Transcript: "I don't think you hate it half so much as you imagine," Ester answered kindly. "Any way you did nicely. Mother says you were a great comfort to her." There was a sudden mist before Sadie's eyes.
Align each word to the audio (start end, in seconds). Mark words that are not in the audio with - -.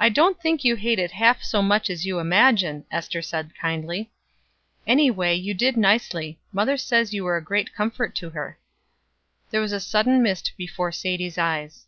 "I 0.00 0.08
don't 0.08 0.42
think 0.42 0.64
you 0.64 0.74
hate 0.74 0.98
it 0.98 1.12
half 1.12 1.44
so 1.44 1.62
much 1.62 1.88
as 1.88 2.04
you 2.04 2.18
imagine," 2.18 2.86
Ester 2.90 3.18
answered 3.20 3.52
kindly. 3.56 4.10
"Any 4.84 5.12
way 5.12 5.32
you 5.36 5.54
did 5.54 5.76
nicely. 5.76 6.40
Mother 6.52 6.76
says 6.76 7.14
you 7.14 7.22
were 7.22 7.36
a 7.36 7.40
great 7.40 7.72
comfort 7.72 8.16
to 8.16 8.30
her." 8.30 8.58
There 9.52 9.60
was 9.60 9.72
a 9.72 9.78
sudden 9.78 10.24
mist 10.24 10.54
before 10.58 10.90
Sadie's 10.90 11.38
eyes. 11.38 11.86